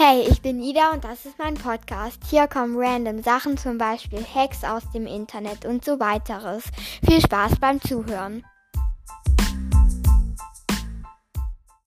Hey, 0.00 0.28
ich 0.30 0.40
bin 0.42 0.62
Ida 0.62 0.92
und 0.92 1.02
das 1.02 1.26
ist 1.26 1.40
mein 1.40 1.54
Podcast. 1.54 2.22
Hier 2.30 2.46
kommen 2.46 2.76
random 2.78 3.20
Sachen, 3.20 3.58
zum 3.58 3.78
Beispiel 3.78 4.24
Hacks 4.24 4.62
aus 4.62 4.88
dem 4.92 5.08
Internet 5.08 5.64
und 5.64 5.84
so 5.84 5.98
weiteres. 5.98 6.62
Viel 7.04 7.20
Spaß 7.20 7.58
beim 7.58 7.80
Zuhören. 7.80 8.44